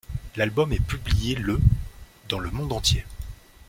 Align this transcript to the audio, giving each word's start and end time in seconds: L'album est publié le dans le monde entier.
L'album 0.35 0.73
est 0.73 0.79
publié 0.83 1.35
le 1.35 1.61
dans 2.27 2.39
le 2.39 2.49
monde 2.49 2.73
entier. 2.73 3.05